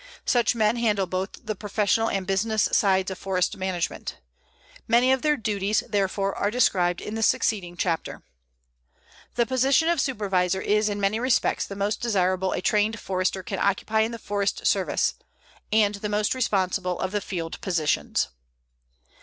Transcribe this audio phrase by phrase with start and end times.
[0.25, 4.17] Such men handle both the professional and business sides of forest management.
[4.87, 8.23] Many of their duties, therefore, are described in the succeeding chapter.
[9.35, 13.59] The position of Supervisor is in many respects the most desirable a trained Forester can
[13.59, 15.13] occupy in the Forest Service,
[15.71, 18.29] and the most responsible of the field positions.